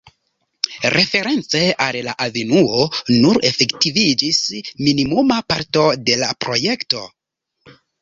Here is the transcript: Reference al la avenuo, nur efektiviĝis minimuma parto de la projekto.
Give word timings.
Reference 0.93 1.61
al 1.87 1.97
la 2.07 2.15
avenuo, 2.25 2.87
nur 3.27 3.39
efektiviĝis 3.53 4.43
minimuma 4.89 5.41
parto 5.55 5.89
de 6.11 6.21
la 6.27 6.35
projekto. 6.49 7.09